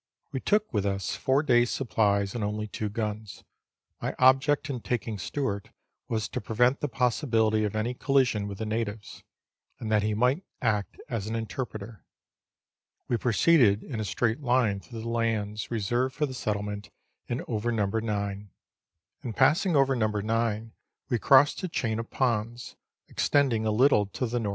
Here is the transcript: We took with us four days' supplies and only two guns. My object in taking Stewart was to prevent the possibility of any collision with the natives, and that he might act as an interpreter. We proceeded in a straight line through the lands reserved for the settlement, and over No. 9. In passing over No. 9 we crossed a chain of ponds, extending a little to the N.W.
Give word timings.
We 0.31 0.39
took 0.39 0.73
with 0.73 0.83
us 0.83 1.15
four 1.15 1.43
days' 1.43 1.69
supplies 1.69 2.33
and 2.33 2.43
only 2.43 2.65
two 2.65 2.89
guns. 2.89 3.43
My 4.01 4.15
object 4.17 4.67
in 4.67 4.79
taking 4.79 5.19
Stewart 5.19 5.69
was 6.07 6.27
to 6.29 6.41
prevent 6.41 6.79
the 6.79 6.87
possibility 6.87 7.65
of 7.65 7.75
any 7.75 7.93
collision 7.93 8.47
with 8.47 8.57
the 8.57 8.65
natives, 8.65 9.21
and 9.79 9.91
that 9.91 10.01
he 10.01 10.15
might 10.15 10.43
act 10.59 10.99
as 11.07 11.27
an 11.27 11.35
interpreter. 11.35 12.03
We 13.09 13.15
proceeded 13.17 13.83
in 13.83 13.99
a 13.99 14.03
straight 14.03 14.41
line 14.41 14.79
through 14.79 15.01
the 15.01 15.07
lands 15.07 15.69
reserved 15.69 16.15
for 16.15 16.25
the 16.25 16.33
settlement, 16.33 16.89
and 17.29 17.43
over 17.47 17.71
No. 17.71 17.85
9. 17.85 18.49
In 19.21 19.33
passing 19.33 19.75
over 19.75 19.95
No. 19.95 20.07
9 20.07 20.71
we 21.11 21.19
crossed 21.19 21.61
a 21.61 21.67
chain 21.67 21.99
of 21.99 22.09
ponds, 22.09 22.75
extending 23.07 23.67
a 23.67 23.71
little 23.71 24.07
to 24.07 24.25
the 24.25 24.37
N.W. 24.37 24.49